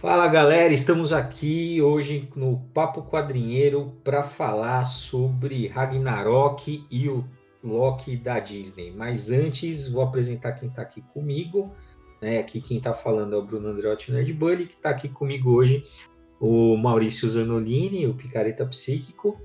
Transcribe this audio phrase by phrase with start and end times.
[0.00, 7.22] Fala galera, estamos aqui hoje no Papo Quadrinheiro para falar sobre Ragnarok e o
[7.62, 8.90] Loki da Disney.
[8.96, 11.70] Mas antes, vou apresentar quem está aqui comigo.
[12.18, 12.38] Né?
[12.38, 15.84] Aqui quem está falando é o Bruno Andreotti Nerd Bully, que está aqui comigo hoje
[16.40, 19.38] o Maurício Zanolini, o Picareta Psíquico.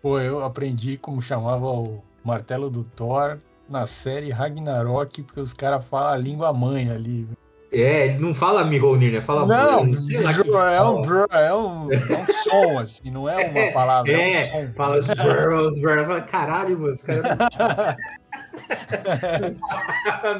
[0.00, 3.38] Pô, eu aprendi como chamava o martelo do Thor
[3.68, 7.26] na série Ragnarok, porque os caras falam a língua mãe ali.
[7.74, 9.20] É, não fala Mjolnir, né?
[9.20, 10.32] Fala Não, sei lá
[10.72, 14.66] é, um, é, um, é um som, assim, não é uma palavra, é, é um
[14.66, 14.72] som.
[14.74, 17.24] Fala os fala, caralho, mano, os caras...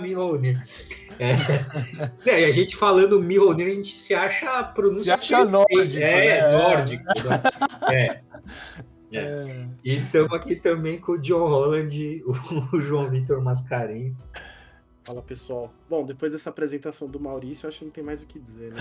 [0.01, 0.62] Mjolnir.
[1.19, 1.33] É.
[2.30, 5.98] é, e a gente falando Mjolnir, a gente se acha pronúncia Se acha nórdico.
[5.98, 7.05] É, é, nórdico.
[7.05, 7.43] Né?
[7.93, 8.21] É.
[9.12, 9.19] É.
[9.19, 9.66] é.
[9.85, 12.23] E estamos aqui também com o John Holland,
[12.73, 14.27] o João Vitor Mascarenhas.
[15.05, 15.71] Fala pessoal.
[15.88, 18.79] Bom, depois dessa apresentação do Maurício, acho que não tem mais o que dizer, né?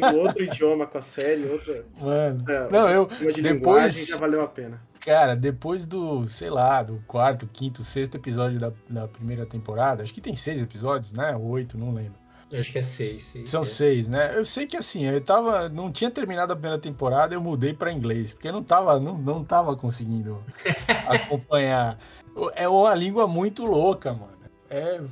[0.00, 1.84] Tá outro idioma com a série, outra.
[2.00, 2.42] Mano.
[2.50, 3.06] É, não, eu.
[3.06, 4.80] De depois já valeu a pena.
[4.98, 10.14] Cara, depois do, sei lá, do quarto, quinto, sexto episódio da, da primeira temporada, acho
[10.14, 11.36] que tem seis episódios, né?
[11.36, 12.14] Oito, não lembro.
[12.50, 13.24] acho que é seis.
[13.24, 13.66] seis São é.
[13.66, 14.38] seis, né?
[14.38, 15.68] Eu sei que assim, eu tava.
[15.68, 19.18] Não tinha terminado a primeira temporada, eu mudei para inglês, porque eu não tava, não,
[19.18, 20.42] não tava conseguindo
[21.06, 21.98] acompanhar.
[22.54, 24.38] É uma língua muito louca, mano.
[24.70, 25.02] É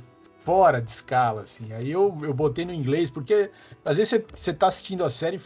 [0.47, 1.73] fora de escala, assim.
[1.73, 3.51] Aí eu, eu botei no inglês, porque
[3.83, 5.41] às vezes você tá assistindo a série,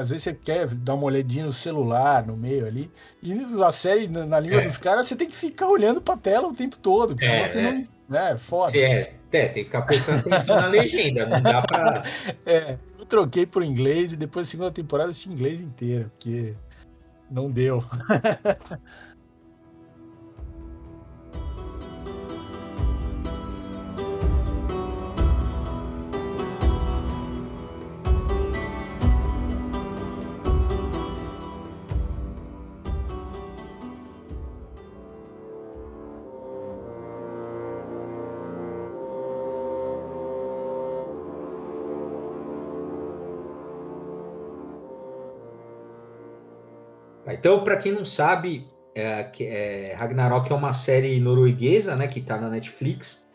[0.00, 2.90] às vezes você quer dar uma olhadinha no celular, no meio ali,
[3.22, 4.64] e a série, na, na língua é.
[4.64, 7.58] dos caras, você tem que ficar olhando pra tela o tempo todo, porque é, você
[7.58, 7.62] é.
[7.62, 7.88] não...
[8.08, 8.74] Né, foda.
[8.74, 12.02] É, é, tem que ficar prestando atenção na legenda, não dá pra...
[12.46, 16.54] É, eu troquei por inglês e depois da segunda temporada assisti inglês inteiro, porque
[17.30, 17.84] não deu.
[47.38, 52.36] Então, para quem não sabe, é, é, Ragnarok é uma série norueguesa, né, que está
[52.36, 53.28] na Netflix,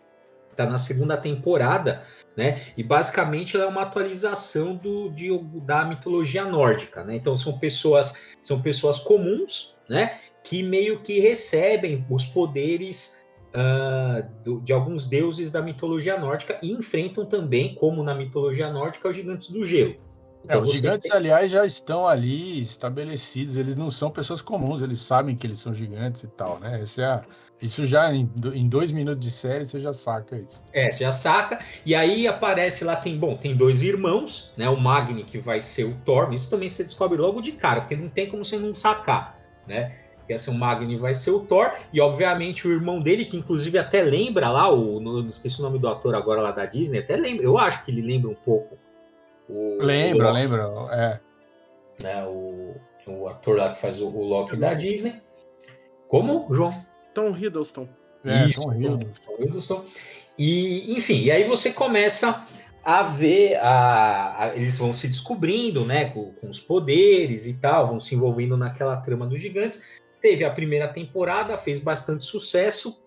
[0.51, 2.03] está na segunda temporada,
[2.35, 5.29] né, e basicamente ela é uma atualização do, de,
[5.61, 12.05] da mitologia nórdica, né, então são pessoas, são pessoas comuns, né, que meio que recebem
[12.09, 18.13] os poderes uh, do, de alguns deuses da mitologia nórdica e enfrentam também, como na
[18.13, 19.95] mitologia nórdica, os gigantes do gelo.
[20.47, 21.17] É, os gigantes, tem...
[21.17, 25.73] aliás, já estão ali estabelecidos, eles não são pessoas comuns, eles sabem que eles são
[25.73, 26.83] gigantes e tal, né?
[26.97, 27.23] É a...
[27.61, 30.61] Isso já em, em dois minutos de série você já saca isso.
[30.73, 31.59] É, você já saca.
[31.85, 34.67] E aí aparece lá, tem, bom, tem dois irmãos, né?
[34.67, 37.95] O Magni, que vai ser o Thor, isso também você descobre logo de cara, porque
[37.95, 39.97] não tem como você não sacar, né?
[40.27, 43.77] Que assim, o Magni vai ser o Thor, e obviamente o irmão dele, que inclusive
[43.77, 47.15] até lembra lá, o, não esqueci o nome do ator agora lá da Disney, até
[47.15, 48.77] lembra, eu acho que ele lembra um pouco
[49.49, 51.19] o, lembra, o lembra, é.
[52.03, 52.75] Né, o,
[53.07, 55.21] o ator lá que faz o, o Loki da Disney.
[56.07, 56.73] Como, João?
[57.13, 57.87] Tom Hiddleston.
[58.25, 59.21] É, Isso, Tom Hiddleston.
[59.25, 59.85] Tom Hiddleston.
[60.37, 62.45] E, enfim, e aí você começa
[62.83, 67.87] a ver, a, a, eles vão se descobrindo, né, com, com, os poderes e tal,
[67.87, 69.83] vão se envolvendo naquela trama dos gigantes.
[70.21, 73.01] Teve a primeira temporada, fez bastante sucesso,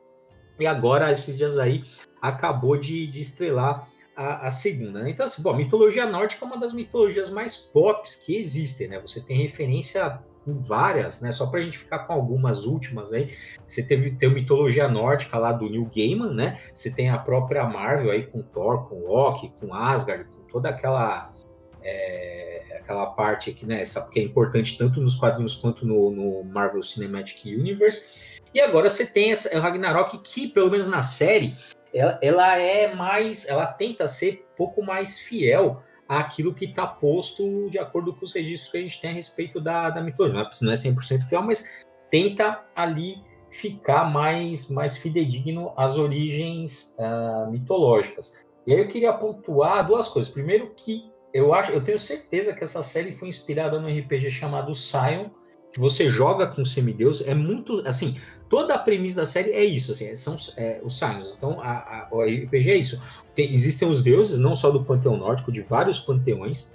[0.58, 1.82] e agora, esses dias aí,
[2.20, 5.02] acabou de, de estrelar a, a, segunda.
[5.02, 5.10] Né?
[5.10, 8.98] Então, assim, bom, a mitologia nórdica é uma das mitologias mais pop que existem, né?
[9.00, 11.30] Você tem referência em várias, né?
[11.30, 13.36] Só para a gente ficar com algumas últimas aí.
[13.66, 16.58] Você teve tem a mitologia nórdica lá do Neil Gaiman, né?
[16.72, 21.30] Você tem a própria Marvel aí com Thor, com Loki, com Asgard, com toda aquela
[21.82, 23.82] é, aquela parte aqui, né?
[23.82, 28.36] Essa que é importante tanto nos quadrinhos quanto no, no Marvel Cinematic Universe.
[28.54, 31.54] E agora você tem essa, o Ragnarok que, pelo menos na série,
[31.96, 37.78] ela, ela é mais, ela tenta ser pouco mais fiel àquilo que está posto de
[37.78, 40.48] acordo com os registros que a gente tem a respeito da, da mitologia.
[40.62, 47.50] Não é 100% é fiel, mas tenta ali ficar mais, mais fidedigno às origens uh,
[47.50, 48.46] mitológicas.
[48.66, 50.32] E aí eu queria pontuar duas coisas.
[50.32, 54.74] Primeiro que eu acho, eu tenho certeza que essa série foi inspirada no RPG chamado
[54.74, 55.30] Sion,
[55.76, 57.20] que você joga com semideus.
[57.20, 58.16] É muito, assim,
[58.48, 61.34] toda a premissa da série é isso, assim, são é, os Signs.
[61.36, 63.02] Então, a, a, o RPG é isso.
[63.34, 66.74] Tem, existem os deuses, não só do panteão nórdico, de vários panteões,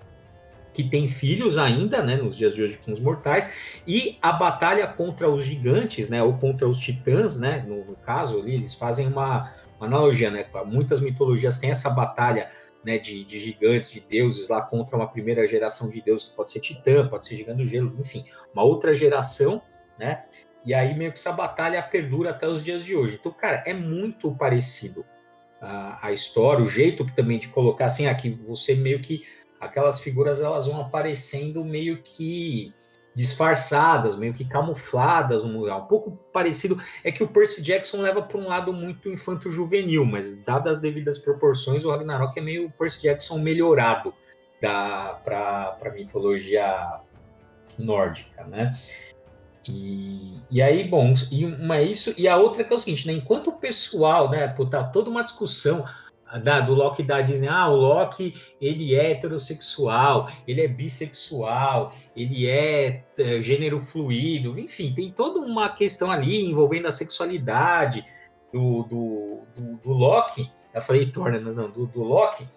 [0.71, 3.51] que têm filhos ainda, né, nos dias de hoje com os mortais,
[3.87, 8.39] e a batalha contra os gigantes, né, ou contra os titãs, né, no, no caso
[8.39, 12.49] ali, eles fazem uma, uma, analogia, né, muitas mitologias têm essa batalha
[12.83, 16.51] né, de, de, gigantes, de deuses lá contra uma primeira geração de deuses que pode
[16.51, 18.23] ser Titã, pode ser Gigante do Gelo, enfim,
[18.53, 19.61] uma outra geração,
[19.99, 20.25] né?
[20.63, 23.17] E aí meio que essa batalha perdura até os dias de hoje.
[23.19, 25.05] Então, cara, é muito parecido
[25.59, 29.23] a, a história, o jeito que também de colocar assim, aqui você meio que
[29.59, 32.73] aquelas figuras elas vão aparecendo meio que
[33.13, 35.43] disfarçadas, meio que camufladas.
[35.43, 40.35] Um pouco parecido é que o Percy Jackson leva para um lado muito infanto-juvenil, mas
[40.43, 44.13] dadas as devidas proporções, o Ragnarok é meio Percy Jackson melhorado
[44.59, 47.01] para a mitologia
[47.77, 48.77] nórdica, né?
[49.67, 53.05] E, e aí, bom, e uma é isso, e a outra que é o seguinte,
[53.05, 53.13] né?
[53.13, 55.85] Enquanto o pessoal, né, pô, tá toda uma discussão
[56.39, 62.47] da, do Loki da Disney, ah, o Loki, ele é heterossexual, ele é bissexual, ele
[62.47, 68.05] é, é gênero fluido, enfim, tem toda uma questão ali envolvendo a sexualidade
[68.51, 72.47] do, do, do, do Loki, eu falei Thor, né, mas não, do, do Loki,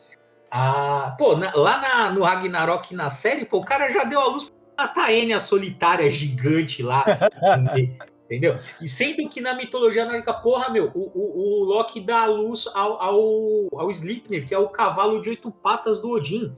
[0.50, 4.26] ah, pô, na, lá na, no Ragnarok, na série, pô, o cara já deu a
[4.26, 7.04] luz a Taênia solitária gigante lá,
[8.24, 8.56] entendeu?
[8.80, 12.66] E sendo que na mitologia nórdica, porra, meu, o, o, o Loki dá a luz
[12.74, 16.54] ao, ao, ao Sleipnir, que é o cavalo de oito patas do Odin,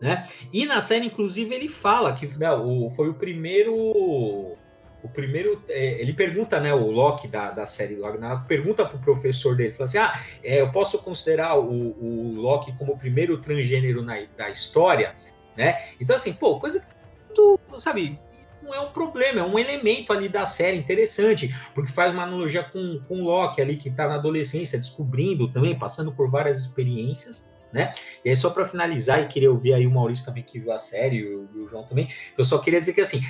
[0.00, 0.26] né?
[0.52, 3.74] E na série, inclusive, ele fala que né, o, foi o primeiro.
[3.74, 5.62] O primeiro.
[5.68, 6.74] É, ele pergunta, né?
[6.74, 10.70] O Loki da, da série Ragnarok pergunta pro professor dele: fala assim, ah, é, eu
[10.70, 15.14] posso considerar o, o Loki como o primeiro transgênero na, da história,
[15.56, 15.78] né?
[15.98, 16.96] Então, assim, pô, coisa que
[17.36, 18.18] muito, sabe,
[18.66, 22.64] não é um problema, é um elemento ali da série interessante, porque faz uma analogia
[22.64, 27.54] com, com o Loki ali, que está na adolescência, descobrindo também, passando por várias experiências,
[27.72, 27.92] né?
[28.24, 30.78] E aí, só para finalizar, e queria ouvir aí o Maurício também que viu a
[30.78, 33.20] série, e o, o João também, eu só queria dizer que assim,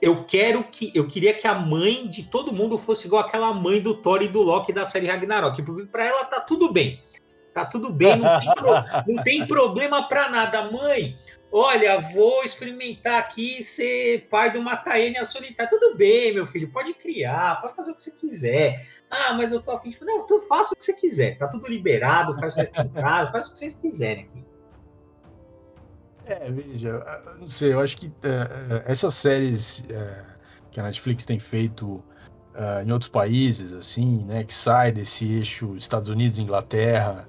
[0.00, 3.80] eu quero que eu queria que a mãe de todo mundo fosse igual aquela mãe
[3.80, 7.02] do Thor e do Loki da série Ragnarok, porque para ela tá tudo bem.
[7.56, 8.70] Tá tudo bem, não tem, pro,
[9.08, 11.16] não tem problema para nada, mãe.
[11.50, 15.70] Olha, vou experimentar aqui ser pai de uma taênia solitária.
[15.70, 18.86] Tudo bem, meu filho, pode criar, pode fazer o que você quiser.
[19.10, 19.98] Ah, mas eu tô afim de.
[20.04, 21.38] Não, então faça o que você quiser.
[21.38, 24.44] Tá tudo liberado, faz festa em casa, faz o que vocês quiserem aqui.
[26.26, 30.26] É, veja, não sei, eu acho que é, essas séries é,
[30.70, 32.04] que a Netflix tem feito
[32.56, 37.28] é, em outros países, assim, né, que sai desse eixo Estados Unidos, Inglaterra,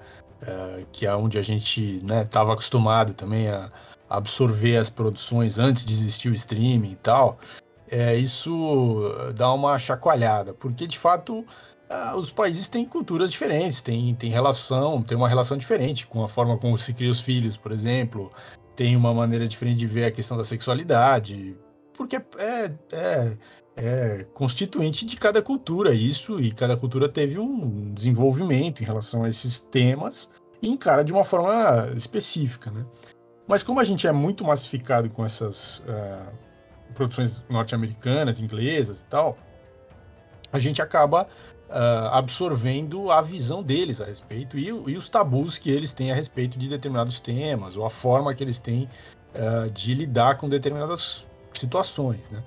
[0.91, 3.71] que é onde a gente estava né, acostumado também a,
[4.09, 7.37] absorver as produções antes de existir o streaming e tal,
[7.89, 9.03] é, isso
[9.35, 11.45] dá uma chacoalhada, porque de fato
[12.17, 16.57] os países têm culturas diferentes, têm, têm relação, tem uma relação diferente com a forma
[16.57, 18.29] como se cria os filhos, por exemplo,
[18.75, 21.57] tem uma maneira diferente de ver a questão da sexualidade,
[21.93, 23.37] porque é, é,
[23.77, 29.29] é constituinte de cada cultura isso, e cada cultura teve um desenvolvimento em relação a
[29.29, 30.31] esses temas
[30.61, 32.83] e encara de uma forma específica, né?
[33.47, 36.33] Mas como a gente é muito massificado com essas uh,
[36.95, 39.37] produções norte-americanas, inglesas e tal,
[40.51, 41.27] a gente acaba
[41.69, 46.15] uh, absorvendo a visão deles a respeito e, e, os tabus que eles têm a
[46.15, 48.89] respeito de determinados temas ou a forma que eles têm
[49.35, 52.43] uh, de lidar com determinadas situações, né?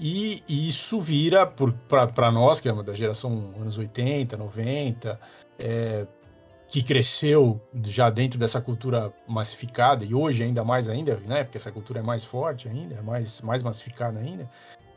[0.00, 5.20] E, isso vira para nós, que é uma da geração anos 80, 90,
[5.58, 6.06] é,
[6.66, 11.44] que cresceu já dentro dessa cultura massificada e hoje ainda mais ainda, né?
[11.44, 14.48] Porque essa cultura é mais forte ainda, é mais, mais massificada ainda.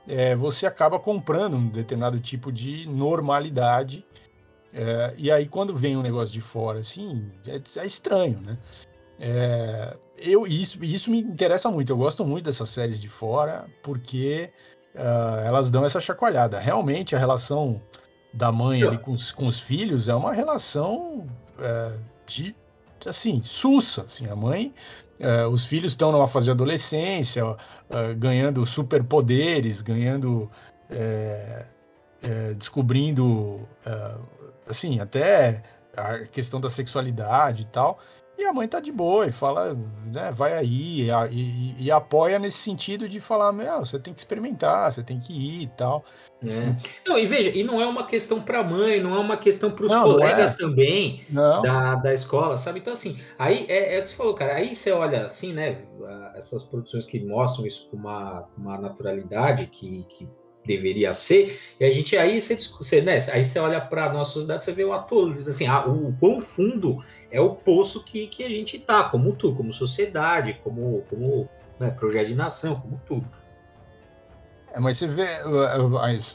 [0.07, 4.05] É, você acaba comprando um determinado tipo de normalidade.
[4.74, 8.57] É, e aí, quando vem um negócio de fora, assim, é, é estranho, né?
[9.19, 11.91] É, eu, isso, isso me interessa muito.
[11.91, 14.51] Eu gosto muito dessas séries de fora, porque
[14.95, 16.59] uh, elas dão essa chacoalhada.
[16.59, 17.81] Realmente, a relação
[18.33, 21.27] da mãe ali com os, com os filhos é uma relação
[21.59, 21.93] é,
[22.25, 22.55] de
[23.05, 24.73] assim, sussa, assim, a mãe,
[25.19, 27.43] é, os filhos estão numa fase de adolescência,
[27.89, 30.50] é, ganhando superpoderes, ganhando,
[30.89, 31.65] é,
[32.57, 33.67] descobrindo,
[34.65, 35.62] assim, até
[35.95, 38.00] a questão da sexualidade e tal,
[38.43, 42.38] e a mãe tá de boa e fala, né, vai aí, e, e, e apoia
[42.38, 46.03] nesse sentido de falar, meu, você tem que experimentar, você tem que ir e tal.
[46.45, 46.75] É.
[47.07, 49.71] Não, e veja, e não é uma questão para a mãe, não é uma questão
[49.71, 50.57] para os colegas é.
[50.57, 52.79] também da, da escola, sabe?
[52.79, 54.55] Então, assim, aí é, é o que você falou, cara.
[54.55, 55.83] Aí você olha assim, né?
[56.35, 60.27] Essas produções que mostram isso com uma, uma naturalidade que, que
[60.65, 64.32] deveria ser, e a gente aí você, você né, aí você olha para a nossa
[64.32, 68.27] sociedade, você vê o ator, assim, a, o, o quão fundo é o poço que,
[68.27, 73.01] que a gente tá, como tudo, como sociedade, como, como né, projeto de nação, como
[73.05, 73.27] tudo.
[74.74, 75.27] É, mas você vê,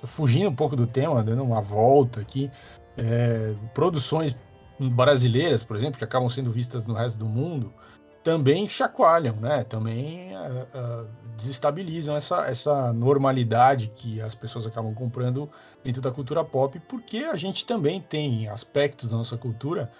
[0.04, 2.50] fugindo um pouco do tema, dando uma volta aqui,
[2.96, 4.36] é, produções
[4.78, 7.72] brasileiras, por exemplo, que acabam sendo vistas no resto do mundo,
[8.28, 9.64] também chacoalham, né?
[9.64, 15.48] Também uh, uh, desestabilizam essa, essa normalidade que as pessoas acabam comprando
[15.82, 19.90] dentro da cultura pop, porque a gente também tem aspectos da nossa cultura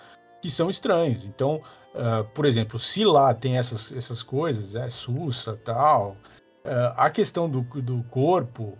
[0.42, 1.24] que são estranhos.
[1.24, 1.62] Então,
[1.94, 6.14] uh, por exemplo, se lá tem essas, essas coisas, é sussa, tal,
[6.96, 8.76] a questão do, do corpo,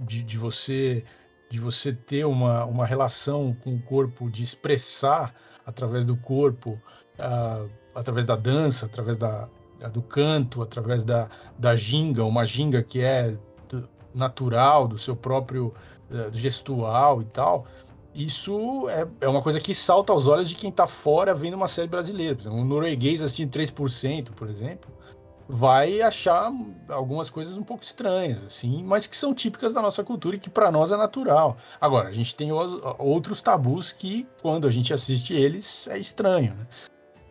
[0.00, 1.04] de, de você
[1.48, 5.32] de você ter uma, uma relação com o corpo, de expressar
[5.64, 6.80] através do corpo,
[7.18, 9.48] uh, através da dança, através da,
[9.92, 13.36] do canto, através da, da ginga, uma ginga que é
[13.68, 15.74] do, natural, do seu próprio
[16.10, 17.66] uh, gestual e tal.
[18.14, 21.68] Isso é, é uma coisa que salta aos olhos de quem está fora vendo uma
[21.68, 22.50] série brasileira.
[22.50, 24.90] um norueguês assistindo 3%, por exemplo,
[25.48, 26.50] vai achar
[26.88, 30.50] algumas coisas um pouco estranhas, assim, mas que são típicas da nossa cultura e que
[30.50, 31.56] para nós é natural.
[31.80, 36.54] Agora, a gente tem os, outros tabus que, quando a gente assiste eles, é estranho,
[36.54, 36.66] né?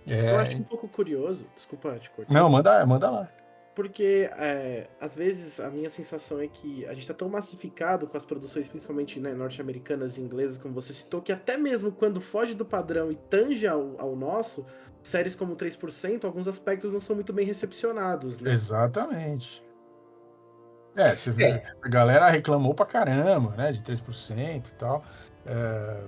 [0.07, 0.31] É...
[0.31, 2.33] Eu acho um pouco curioso, desculpa te cortar.
[2.33, 3.29] Não, manda, manda lá.
[3.75, 8.15] Porque, é, às vezes, a minha sensação é que a gente está tão massificado com
[8.15, 12.53] as produções, principalmente né, norte-americanas e inglesas, como você citou, que até mesmo quando foge
[12.53, 14.65] do padrão e tange ao, ao nosso,
[15.03, 18.53] séries como 3%, alguns aspectos não são muito bem recepcionados, né?
[18.53, 19.61] Exatamente.
[20.95, 21.63] É, você vê, é.
[21.83, 25.03] a galera reclamou pra caramba, né, de 3% e tal.
[25.45, 26.03] É,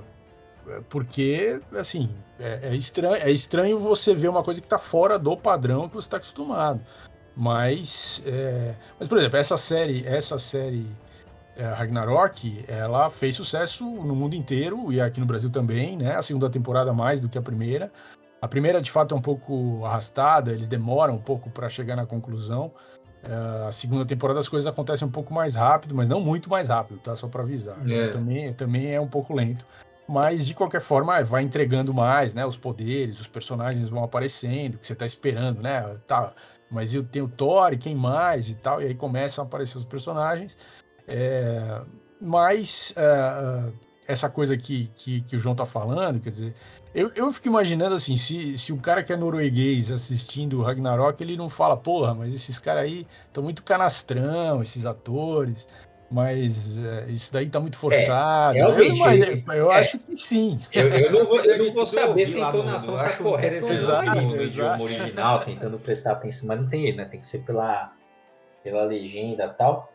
[0.89, 2.09] porque, assim,
[2.39, 5.95] é, é, estranho, é estranho você ver uma coisa que tá fora do padrão que
[5.95, 6.81] você está acostumado.
[7.35, 10.87] Mas, é, mas, por exemplo, essa série, essa série
[11.55, 16.15] é, Ragnarok, ela fez sucesso no mundo inteiro e aqui no Brasil também, né?
[16.15, 17.91] A segunda temporada mais do que a primeira.
[18.41, 22.05] A primeira, de fato, é um pouco arrastada, eles demoram um pouco para chegar na
[22.05, 22.71] conclusão.
[23.23, 26.69] Uh, a segunda temporada as coisas acontecem um pouco mais rápido, mas não muito mais
[26.69, 27.15] rápido, tá?
[27.15, 27.77] Só para avisar.
[27.89, 28.09] É.
[28.09, 29.65] Também, também é um pouco lento.
[30.07, 32.45] Mas, de qualquer forma, vai entregando mais, né?
[32.45, 35.97] Os poderes, os personagens vão aparecendo, que você tá esperando, né?
[36.07, 36.33] Tá,
[36.69, 38.81] mas eu tenho Thor e quem mais e tal.
[38.81, 40.55] E aí começam a aparecer os personagens.
[41.07, 41.81] É,
[42.21, 43.73] mas uh,
[44.07, 46.53] essa coisa que, que, que o João tá falando, quer dizer,
[46.95, 51.21] eu, eu fico imaginando assim, se, se o cara que é norueguês assistindo o Ragnarok,
[51.21, 55.67] ele não fala, porra, mas esses caras aí estão muito canastrão, esses atores,
[56.09, 58.57] mas é, isso daí tá muito forçado.
[58.57, 60.59] É, eu, imagino, eu é, acho que sim.
[60.71, 64.41] Eu, eu não vou, eu não vou saber se a entonação tá correta exato, no
[64.41, 67.05] idioma original, tentando prestar atenção, mas não tem né?
[67.05, 67.93] Tem que ser pela,
[68.63, 69.91] pela legenda e tal.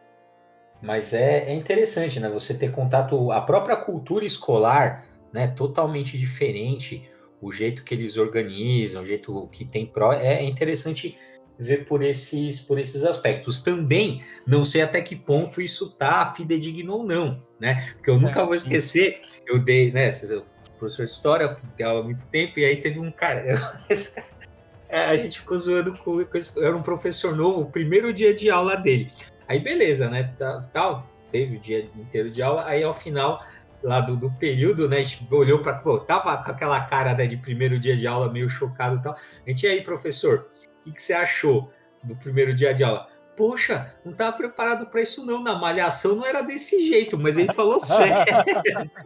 [0.83, 2.28] Mas é, é interessante, né?
[2.28, 7.09] Você ter contato, a própria cultura escolar né, totalmente diferente,
[7.40, 11.16] o jeito que eles organizam, o jeito que tem pró, é interessante
[11.59, 13.61] ver por esses, por esses aspectos.
[13.61, 17.92] Também não sei até que ponto isso tá fidedigno ou não, né?
[17.94, 18.59] Porque eu nunca é, vou sim.
[18.59, 20.44] esquecer, eu dei, né, eu
[20.78, 23.44] professor de história, dei aula há muito tempo, e aí teve um cara,
[24.88, 28.50] é, a gente ficou zoando com, com era um professor novo, o primeiro dia de
[28.50, 29.12] aula dele.
[29.47, 30.35] Aí beleza, né,
[30.73, 33.44] tal, teve o dia inteiro de aula, aí ao final
[33.82, 34.99] lá do, do período, né?
[34.99, 35.75] A gente olhou para.
[36.06, 39.14] Tava com aquela cara né, de primeiro dia de aula meio chocado e tal.
[39.14, 40.49] A gente, e aí, professor,
[40.82, 41.72] o que, que você achou
[42.02, 43.08] do primeiro dia de aula?
[43.36, 45.42] Poxa, não estava preparado para isso não.
[45.42, 48.14] Na malhação não era desse jeito, mas ele falou sério.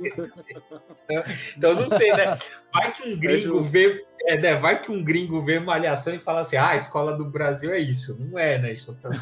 [1.56, 2.36] então não sei, né?
[2.72, 4.56] Vai que um é gringo vê, é, né?
[4.56, 7.78] Vai que um gringo vê malhação e fala assim: ah, a escola do Brasil é
[7.78, 8.18] isso.
[8.18, 8.72] Não é, né?
[8.72, 9.18] Estamos,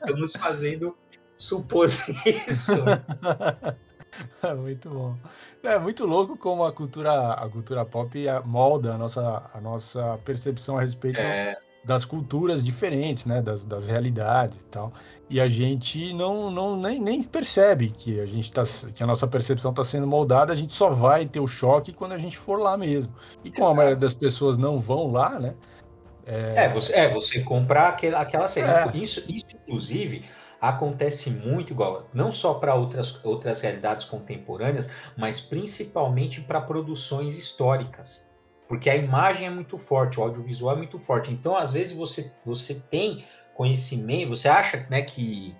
[0.00, 0.94] estamos fazendo
[1.34, 3.08] suposições.
[4.58, 5.16] muito bom.
[5.62, 10.76] É muito louco como a cultura, a cultura pop molda a nossa, a nossa percepção
[10.76, 11.56] a respeito é.
[11.84, 13.40] das culturas diferentes, né?
[13.42, 14.92] Das, das realidades e tal.
[15.28, 19.26] E a gente não, não nem, nem percebe que a gente tá, que a nossa
[19.26, 22.58] percepção está sendo moldada, a gente só vai ter o choque quando a gente for
[22.58, 23.14] lá mesmo.
[23.44, 23.72] E como Exato.
[23.72, 25.54] a maioria das pessoas não vão lá, né?
[26.26, 28.68] É, é você, é, você comprar aquela, aquela série.
[28.68, 29.02] É.
[29.02, 30.24] Isso, isso, inclusive,
[30.60, 38.28] acontece muito igual, não só para outras, outras realidades contemporâneas, mas principalmente para produções históricas.
[38.68, 41.32] Porque a imagem é muito forte, o audiovisual é muito forte.
[41.32, 43.24] Então, às vezes, você, você tem
[43.54, 45.56] conhecimento, você acha né, que,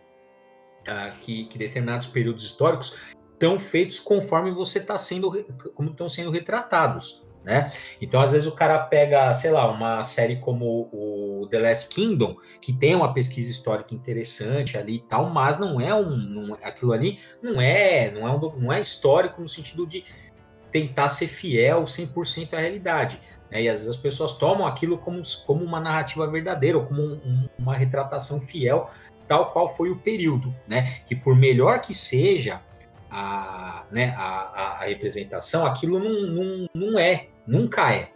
[0.83, 2.99] uh, que, que determinados períodos históricos
[3.41, 5.33] são feitos conforme você está sendo,
[5.75, 7.71] como estão sendo retratados né?
[8.01, 12.37] Então, às vezes, o cara pega, sei lá, uma série como o The Last Kingdom,
[12.61, 16.17] que tem uma pesquisa histórica interessante ali e tal, mas não é um.
[16.17, 20.05] Não, aquilo ali não é, não é, um, não é histórico no sentido de
[20.71, 23.21] tentar ser fiel 100% à realidade.
[23.51, 23.63] Né?
[23.63, 27.49] E às vezes as pessoas tomam aquilo como, como uma narrativa verdadeira, ou como um,
[27.59, 28.91] uma retratação fiel,
[29.27, 31.01] tal qual foi o período, né?
[31.07, 32.63] Que por melhor que seja,
[33.11, 38.11] a, né, a, a representação, aquilo não, não, não é, nunca é.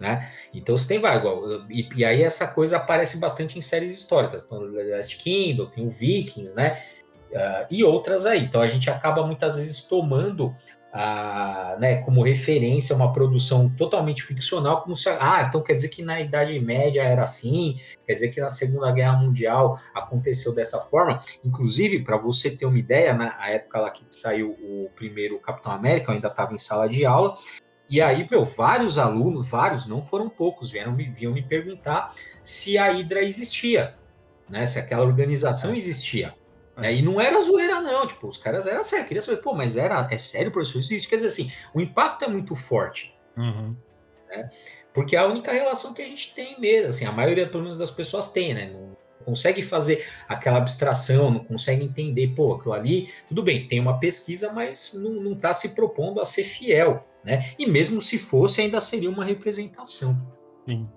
[0.00, 0.28] Né?
[0.52, 4.44] Então você tem vai igual, e, e, aí essa coisa aparece bastante em séries históricas.
[4.44, 6.82] Então, Last Kingdom, tem o Vikings, né?
[7.30, 8.40] Uh, e outras aí.
[8.40, 10.52] Então a gente acaba muitas vezes tomando
[10.92, 16.02] a, né, como referência uma produção totalmente ficcional, como se, ah, então quer dizer que
[16.02, 21.18] na Idade Média era assim, quer dizer que na Segunda Guerra Mundial aconteceu dessa forma.
[21.42, 26.10] Inclusive, para você ter uma ideia, na época lá que saiu o primeiro Capitão América,
[26.10, 27.36] eu ainda estava em sala de aula,
[27.88, 32.78] e aí, meu, vários alunos, vários, não foram poucos, vieram me, vinham me perguntar se
[32.78, 33.94] a Hydra existia,
[34.48, 34.64] né?
[34.64, 36.34] Se aquela organização existia.
[36.76, 36.94] É.
[36.94, 38.06] E não era zoeira, não.
[38.06, 39.08] Tipo, os caras eram sérios.
[39.08, 40.78] Queria saber, pô, mas era, é sério, professor?
[40.78, 41.08] Isso existe?
[41.08, 43.14] Quer dizer assim, o impacto é muito forte.
[43.36, 43.76] Uhum.
[44.28, 44.50] Né?
[44.92, 46.88] Porque é a única relação que a gente tem mesmo.
[46.88, 48.70] Assim, a maioria, pelo menos, das pessoas tem, né?
[48.72, 53.98] Não consegue fazer aquela abstração, não consegue entender, pô, aquilo ali, tudo bem, tem uma
[53.98, 57.52] pesquisa, mas não está se propondo a ser fiel, né?
[57.58, 60.20] E mesmo se fosse, ainda seria uma representação.
[60.66, 60.88] Sim.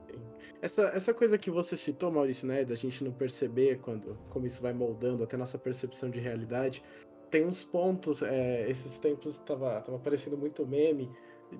[0.65, 4.59] Essa, essa coisa que você citou, Maurício, né, da gente não perceber quando como isso
[4.63, 6.81] vai moldando até nossa percepção de realidade,
[7.29, 11.07] tem uns pontos, é, esses tempos tava, tava aparecendo muito meme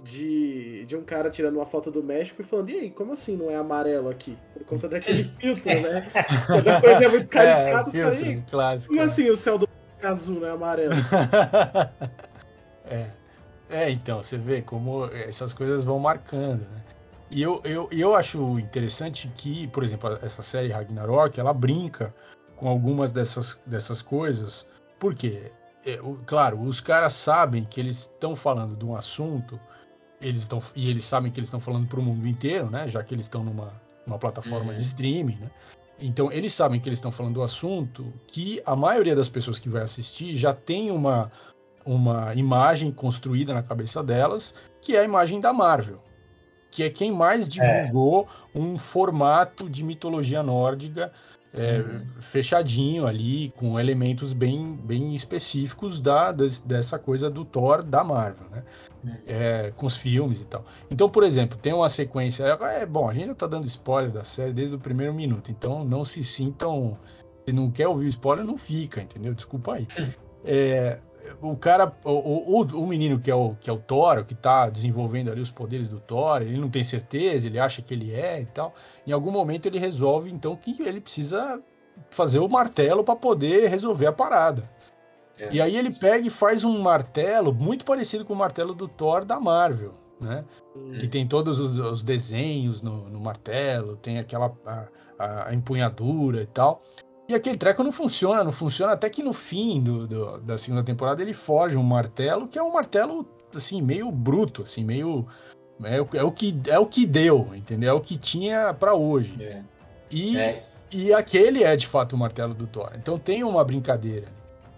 [0.04, 3.38] de, de um cara tirando uma foto do México e falando, e aí, como assim
[3.38, 4.36] não é amarelo aqui?
[4.52, 6.12] Por conta daquele filtro, né?
[6.48, 9.12] Quando coisa é muito caricada, é, filtro, caras, clássico, como né?
[9.12, 9.70] assim o céu do
[10.02, 10.96] azul não é amarelo?
[12.90, 13.12] é.
[13.70, 16.85] É, então, você vê como essas coisas vão marcando, né?
[17.30, 22.14] E eu, eu, eu acho interessante que, por exemplo, essa série Ragnarok, ela brinca
[22.56, 24.68] com algumas dessas, dessas coisas,
[25.00, 25.52] porque,
[25.86, 29.60] é, o, claro, os caras sabem que eles estão falando de um assunto,
[30.22, 32.88] eles estão e eles sabem que eles estão falando para o mundo inteiro, né?
[32.88, 33.74] Já que eles estão numa,
[34.06, 34.78] numa plataforma uhum.
[34.78, 35.52] de streaming, né?
[36.00, 39.70] Então, eles sabem que eles estão falando do assunto que a maioria das pessoas que
[39.70, 41.32] vai assistir já tem uma,
[41.86, 46.02] uma imagem construída na cabeça delas, que é a imagem da Marvel
[46.76, 47.50] que é quem mais é.
[47.50, 48.60] divulgou é.
[48.60, 51.10] um formato de mitologia nórdica
[51.54, 52.06] é, uhum.
[52.20, 56.34] fechadinho ali, com elementos bem, bem específicos da,
[56.66, 58.64] dessa coisa do Thor da Marvel, né?
[59.06, 59.14] Uhum.
[59.26, 60.66] É, com os filmes e tal.
[60.92, 62.44] Então, por exemplo, tem uma sequência.
[62.44, 65.86] É, bom, a gente já tá dando spoiler da série desde o primeiro minuto, então
[65.86, 66.98] não se sintam.
[67.48, 69.34] Se não quer ouvir spoiler, não fica, entendeu?
[69.34, 69.88] Desculpa aí.
[69.98, 70.08] Hum.
[70.44, 70.98] É,
[71.42, 74.70] o cara, o, o, o, menino que é o, que é o Thor, que tá
[74.70, 78.42] desenvolvendo ali os poderes do Thor, ele não tem certeza, ele acha que ele é
[78.42, 78.74] e tal.
[79.06, 81.62] Em algum momento ele resolve, então, que ele precisa
[82.10, 84.70] fazer o martelo para poder resolver a parada.
[85.40, 85.50] É.
[85.52, 89.26] E aí ele pega e faz um martelo muito parecido com o martelo do Thor
[89.26, 90.46] da Marvel, né?
[90.76, 90.98] Hum.
[91.00, 96.46] Que tem todos os, os desenhos no, no, martelo, tem aquela a, a empunhadura e
[96.46, 96.82] tal.
[97.28, 100.84] E aquele treco não funciona, não funciona até que no fim do, do, da segunda
[100.84, 105.26] temporada ele foge um martelo, que é um martelo, assim, meio bruto, assim, meio...
[105.84, 107.90] É, é, o, que, é o que deu, entendeu?
[107.90, 109.44] É o que tinha para hoje.
[109.44, 109.62] É.
[110.10, 110.64] E, é.
[110.92, 112.92] e aquele é, de fato, o martelo do Thor.
[112.96, 114.28] Então tem uma brincadeira.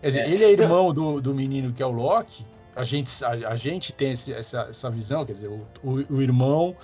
[0.01, 0.29] Quer dizer, é.
[0.29, 3.93] ele é irmão do, do menino que é o Loki, a gente, a, a gente
[3.93, 6.75] tem esse, essa, essa visão, quer dizer, o, o, o irmão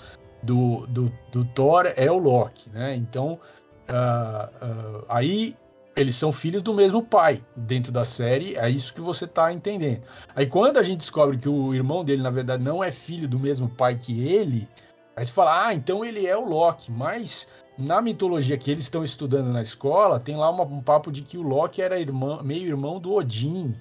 [0.42, 2.96] do, do, do Thor é o Loki, né?
[2.96, 3.40] Então
[3.90, 5.56] Uh, uh, aí
[5.96, 10.02] eles são filhos do mesmo pai dentro da série, é isso que você tá entendendo.
[10.36, 13.40] Aí quando a gente descobre que o irmão dele, na verdade, não é filho do
[13.40, 14.68] mesmo pai que ele,
[15.16, 16.92] aí você fala, ah, então ele é o Loki.
[16.92, 21.22] Mas na mitologia que eles estão estudando na escola, tem lá uma, um papo de
[21.22, 23.76] que o Loki era irmão, meio irmão do Odin.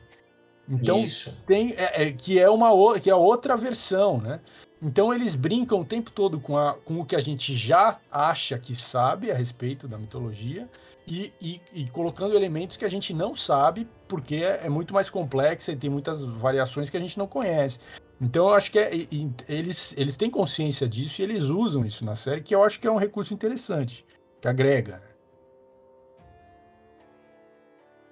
[0.68, 1.36] Então isso.
[1.46, 4.40] tem é, é, que é uma que é outra versão, né?
[4.82, 8.58] Então eles brincam o tempo todo com, a, com o que a gente já acha
[8.58, 10.68] que sabe a respeito da mitologia
[11.06, 15.08] e, e, e colocando elementos que a gente não sabe porque é, é, muito mais
[15.08, 17.78] complexa e tem muitas variações que a gente não conhece.
[18.20, 22.04] Então eu acho que é, e, eles, eles têm consciência disso e eles usam isso
[22.04, 24.04] na série, que eu acho que é um recurso interessante,
[24.40, 24.96] que agrega.
[24.96, 25.12] Né?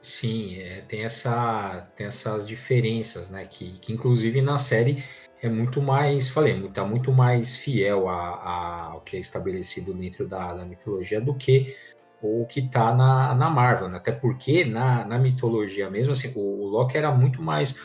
[0.01, 3.45] Sim, é, tem, essa, tem essas diferenças, né?
[3.45, 5.05] Que, que inclusive na série
[5.43, 10.29] é muito mais, falei, está muito mais fiel a, a, ao que é estabelecido dentro
[10.29, 11.75] da, da mitologia do que
[12.23, 13.97] o que está na, na Marvel, né?
[13.97, 17.81] até porque na, na mitologia mesmo, assim, o, o Loki era muito mais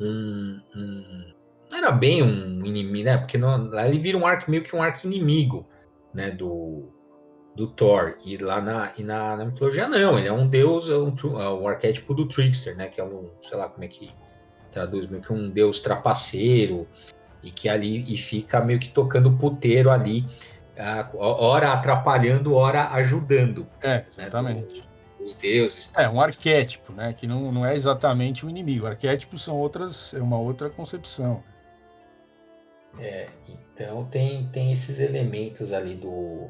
[0.00, 1.32] um, um,
[1.74, 3.18] era bem um inimigo, né?
[3.18, 5.66] Porque lá ele vira um arco meio que um arco inimigo,
[6.14, 6.30] né?
[6.30, 6.88] Do,
[7.54, 10.96] do Thor e lá na, e na, na mitologia não, ele é um deus, é
[10.96, 12.88] um, é um arquétipo do trickster, né?
[12.88, 14.10] Que é um, sei lá como é que
[14.70, 16.86] traduz meio que um deus trapaceiro
[17.42, 20.24] e que ali e fica meio que tocando puteiro ali,
[20.76, 23.66] uh, ora atrapalhando, ora ajudando.
[23.82, 24.80] É, exatamente.
[24.80, 25.92] Né, os deuses.
[25.96, 27.12] É, um arquétipo, né?
[27.12, 28.86] Que não, não é exatamente um inimigo.
[28.86, 31.42] Arquétipos são outras, é uma outra concepção.
[32.98, 36.48] É, então tem, tem esses elementos ali do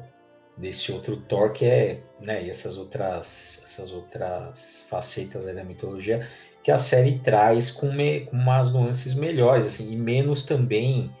[0.57, 6.27] desse outro Thor que é, né, e essas outras essas outras facetas da mitologia
[6.63, 11.11] que a série traz com, me, com umas nuances melhores, assim, e menos também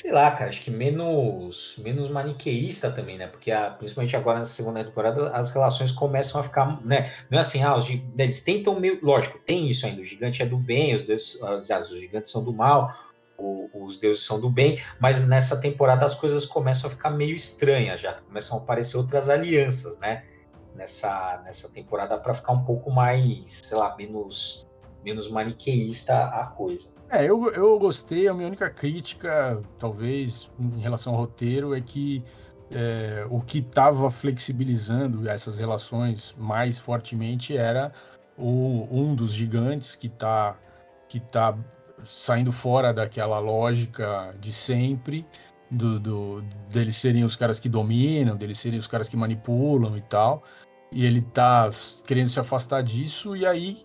[0.00, 3.26] sei lá, cara, acho que menos menos maniqueísta também, né?
[3.26, 7.12] Porque a, principalmente agora na segunda temporada as relações começam a ficar, né?
[7.28, 10.42] Não é assim, ah, os, né, eles tentam meio, lógico, tem isso ainda, o gigante
[10.42, 11.38] é do bem, os, deuses,
[11.90, 12.90] os gigantes são do mal,
[13.74, 18.00] os deuses são do bem, mas nessa temporada as coisas começam a ficar meio estranhas
[18.00, 20.24] já, começam a aparecer outras alianças, né?
[20.80, 24.66] Nessa nessa temporada para ficar um pouco mais, sei lá, menos
[25.04, 26.88] menos maniqueísta a coisa.
[27.10, 28.28] É, eu, eu gostei.
[28.28, 32.24] A minha única crítica, talvez, em relação ao roteiro, é que
[32.70, 37.92] é, o que estava flexibilizando essas relações mais fortemente era
[38.38, 40.58] o, um dos gigantes que está
[41.06, 41.58] que tá
[42.04, 45.26] saindo fora daquela lógica de sempre,
[45.70, 50.00] do, do, deles serem os caras que dominam, deles serem os caras que manipulam e
[50.00, 50.42] tal.
[50.92, 51.70] E ele tá
[52.06, 53.78] querendo se afastar disso, e aí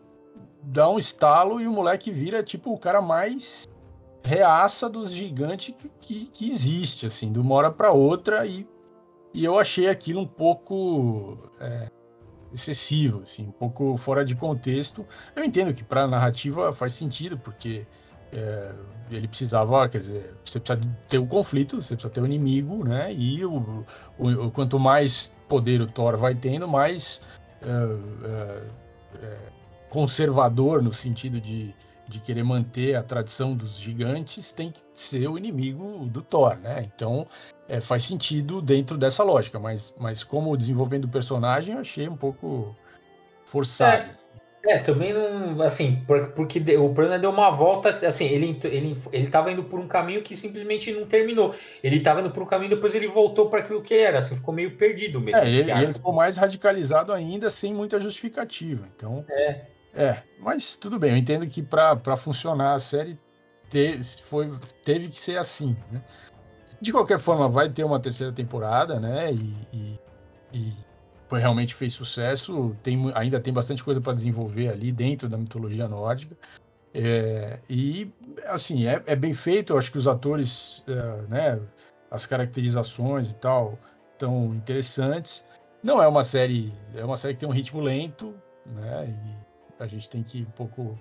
[0.62, 3.68] dá um estalo e o moleque vira tipo o cara mais
[4.24, 8.46] reaça dos gigantes que, que, existe, assim, de uma hora para outra.
[8.46, 8.68] E,
[9.34, 11.92] e eu achei aquilo um pouco é,
[12.52, 15.06] excessivo, assim, um pouco fora de contexto.
[15.36, 17.86] Eu entendo que para narrativa faz sentido, porque
[18.36, 18.72] é,
[19.12, 23.14] ele precisava, quer dizer, você precisa ter o conflito, você precisa ter o inimigo, né?
[23.14, 23.86] E o,
[24.18, 27.22] o, o quanto mais poder o Thor vai tendo, mais.
[27.62, 29.56] É, é, é
[29.90, 31.74] conservador no sentido de,
[32.06, 36.86] de querer manter a tradição dos gigantes tem que ser o inimigo do Thor, né?
[36.94, 37.26] Então
[37.68, 42.10] é, faz sentido dentro dessa lógica, mas, mas como o desenvolvimento do personagem eu achei
[42.10, 42.76] um pouco
[43.46, 44.04] forçado.
[44.04, 44.25] É,
[44.68, 46.04] é também não, assim,
[46.36, 50.22] porque o Prana deu uma volta, assim, ele, ele, ele tava indo por um caminho
[50.22, 51.54] que simplesmente não terminou.
[51.84, 54.54] Ele tava indo por um caminho, depois ele voltou para aquilo que era, assim, ficou
[54.54, 55.44] meio perdido mesmo.
[55.44, 58.88] É, ele, ele, ficou mais radicalizado ainda, sem muita justificativa.
[58.96, 59.66] Então, é.
[59.94, 63.18] É, mas tudo bem, eu entendo que para funcionar a série
[63.70, 64.52] te, foi,
[64.84, 66.04] teve que ser assim, né?
[66.82, 69.32] De qualquer forma, vai ter uma terceira temporada, né?
[69.32, 70.00] E, e,
[70.54, 70.74] e
[71.32, 72.76] realmente fez sucesso.
[72.84, 76.36] Tem, ainda tem bastante coisa para desenvolver ali dentro da mitologia nórdica.
[76.94, 78.12] É, e,
[78.46, 79.74] assim, é, é, bem feito.
[79.74, 81.62] Eu acho que os atores, é, né?
[82.10, 83.78] As caracterizações e tal
[84.18, 85.44] tão interessantes.
[85.84, 88.34] Não é uma série, é uma série que tem um ritmo lento,
[88.66, 89.08] né?
[89.08, 89.46] E,
[89.78, 90.98] a gente tem que um pouco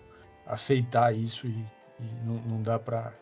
[0.46, 1.64] aceitar isso e,
[2.00, 3.12] e não, não, dá para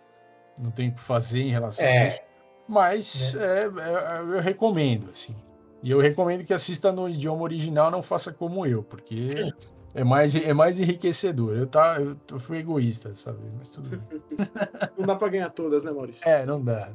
[0.58, 1.98] não tem o que fazer em relação é.
[1.98, 2.20] a isso.
[2.66, 3.64] Mas é.
[3.64, 4.20] É, é.
[4.20, 5.36] eu recomendo, assim.
[5.82, 9.30] E eu recomendo que assista no idioma original, não faça como eu, porque
[9.94, 11.56] é mais, é mais enriquecedor.
[11.56, 13.38] Eu, tá, eu, eu fui egoísta, sabe?
[13.58, 14.22] Mas tudo bem.
[14.96, 16.26] não dá para ganhar todas, né, Maurício?
[16.28, 16.92] É, não dá.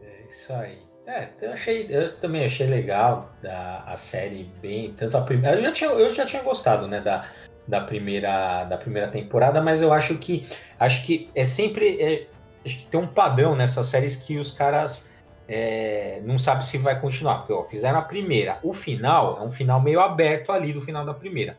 [0.00, 0.92] É isso aí.
[1.06, 4.94] É, eu, achei, eu também achei legal da, a série bem.
[4.94, 5.58] Tanto a primeira.
[5.58, 7.26] Eu já tinha, eu já tinha gostado, né, da,
[7.66, 10.46] da, primeira, da primeira temporada, mas eu acho que.
[10.78, 12.00] Acho que é sempre.
[12.00, 12.28] É,
[12.64, 15.11] acho que tem um padrão nessas séries que os caras.
[15.48, 18.58] É, não sabem se vai continuar, porque ó, fizeram a primeira.
[18.62, 21.58] O final é um final meio aberto ali do final da primeira.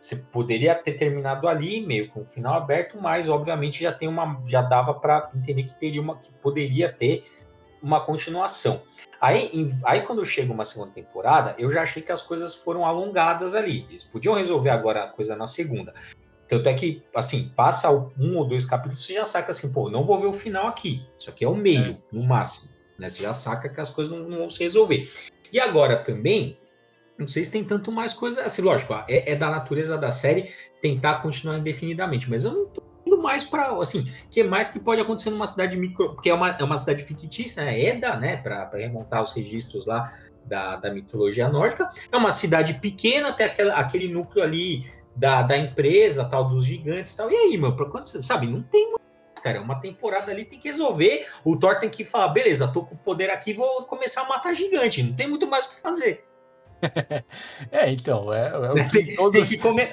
[0.00, 4.42] Você poderia ter terminado ali, meio com o final aberto, mas obviamente já tem uma.
[4.46, 6.18] Já dava para entender que teria uma.
[6.18, 7.24] que poderia ter
[7.82, 8.82] uma continuação.
[9.20, 12.84] Aí, em, aí quando chega uma segunda temporada, eu já achei que as coisas foram
[12.84, 13.86] alongadas ali.
[13.88, 15.94] Eles podiam resolver agora a coisa na segunda.
[16.46, 20.04] Tanto é que, assim, passa um ou dois capítulos, você já saca assim, pô, não
[20.04, 21.06] vou ver o final aqui.
[21.18, 21.96] Isso aqui é o meio, é.
[22.12, 22.73] no máximo.
[22.98, 23.08] Né?
[23.08, 25.08] Você já saca que as coisas não, não, vão se resolver.
[25.52, 26.58] E agora também,
[27.18, 28.42] não sei se tem tanto mais coisa.
[28.42, 32.82] Assim, lógico, é, é da natureza da série tentar continuar indefinidamente, mas eu não tô
[33.06, 36.50] indo mais para assim, que mais que pode acontecer numa cidade micro, porque é uma,
[36.50, 37.80] é uma cidade fictícia, né?
[37.80, 40.10] Eda, né, para remontar os registros lá
[40.44, 41.88] da, da mitologia nórdica.
[42.10, 47.14] É uma cidade pequena, até aquele, aquele núcleo ali da, da empresa, tal, dos gigantes
[47.14, 47.30] tal.
[47.30, 48.94] E aí, meu, para quando sabe, não tem
[49.44, 51.26] cara, uma temporada ali tem que resolver.
[51.44, 54.54] O Thor tem que falar, beleza, tô com o poder aqui, vou começar a matar
[54.54, 55.02] gigante.
[55.02, 56.24] Não tem muito mais o que fazer.
[57.70, 59.48] É, então, é, é que tem, todos...
[59.48, 59.86] tem que, come...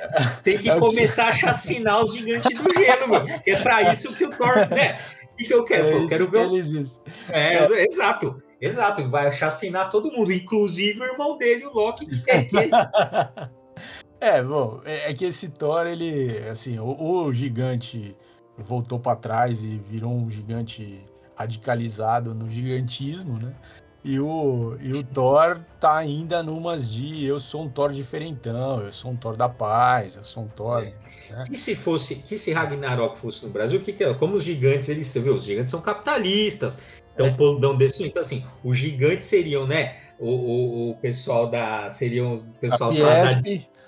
[0.44, 1.32] tem que é começar que...
[1.32, 3.26] a chacinar os gigantes do gelo, meu.
[3.46, 4.56] É para isso que o Thor.
[4.70, 5.00] Né?
[5.34, 5.88] O que, eu quero?
[5.88, 6.50] É eu quero ver.
[6.50, 6.86] Que
[7.32, 8.42] é, é, exato.
[8.60, 12.56] Exato, vai chacinar todo mundo, inclusive o irmão dele, o Loki, que quer que
[14.20, 18.16] É, bom, é, é que esse Thor, ele, assim, o, o gigante
[18.62, 21.04] voltou para trás e virou um gigante
[21.36, 23.54] radicalizado no gigantismo, né?
[24.04, 28.92] E o, e o Thor tá ainda numas de eu sou um Thor diferentão, eu
[28.92, 30.82] sou um Thor da paz, eu sou um Thor.
[30.82, 30.94] É.
[31.32, 31.46] Né?
[31.52, 34.12] E se fosse, que se Ragnarok fosse no Brasil, o que, que é?
[34.16, 36.82] Como os gigantes, eles viu, os gigantes são capitalistas,
[37.14, 37.60] então é.
[37.60, 39.98] dão desse, então assim, os gigantes seriam, né?
[40.18, 41.88] O, o, o pessoal da.
[41.90, 43.26] seriam os pessoal da,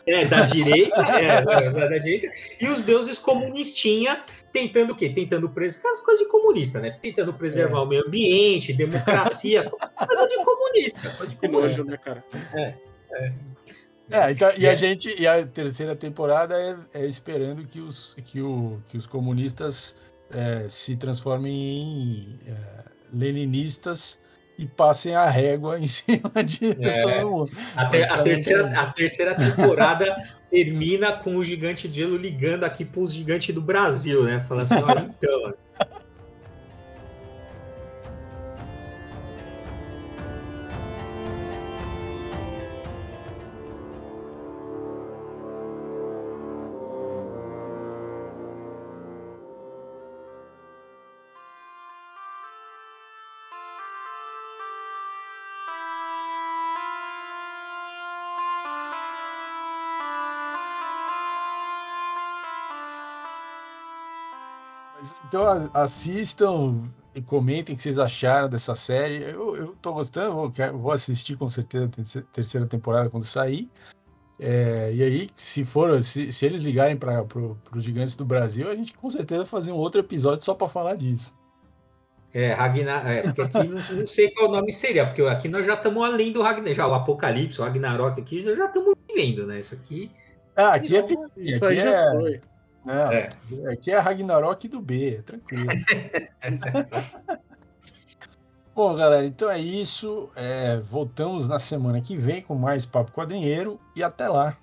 [0.06, 5.10] é, da direita, é, da, da, direita, e os deuses comunistinha tentando o quê?
[5.10, 6.98] Tentando preservar as coisas de comunista, né?
[7.02, 7.82] Tentando preservar é.
[7.82, 11.84] o meio ambiente, democracia, coisa de comunista, coisa de comunista.
[11.86, 12.24] Né, cara?
[12.54, 12.74] É,
[13.12, 13.34] é.
[14.12, 14.78] É, então, e a é.
[14.78, 16.56] gente, e a terceira temporada
[16.94, 19.96] é, é, esperando que os, que, o, que os comunistas
[20.30, 24.20] é, se transformem em é, leninistas
[24.58, 27.52] e passem a régua em cima de é, todo mundo.
[27.76, 30.16] A, ter, a, terceira, a terceira temporada
[30.50, 34.40] termina com o gigante de gelo ligando aqui para os gigantes do Brasil, né?
[34.40, 35.54] Falando assim, olha, então.
[65.34, 69.24] Então assistam e comentem o que vocês acharam dessa série.
[69.24, 73.68] Eu, eu tô gostando, vou, vou assistir com certeza a terceira temporada quando sair.
[74.40, 78.70] É, e aí, se for, se, se eles ligarem para pro, os gigantes do Brasil,
[78.70, 81.34] a gente com certeza vai fazer um outro episódio só para falar disso.
[82.32, 85.74] É, Ragnar, é, porque aqui não, não, sei qual nome seria, porque aqui nós já
[85.74, 89.60] estamos além do Ragnar, já o Apocalipse, o Ragnarok aqui, já estamos vivendo, né?
[89.60, 90.12] Isso aqui.
[90.56, 92.40] Ah, aqui é, isso aqui é,
[92.86, 93.30] não, é.
[93.72, 95.68] aqui é Ragnarok do B, tranquilo.
[98.76, 100.30] Bom, galera, então é isso.
[100.36, 104.58] É, voltamos na semana que vem com mais Papo Quadrinheiro e até lá.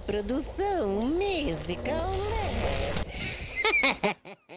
[0.00, 2.10] Produção musical.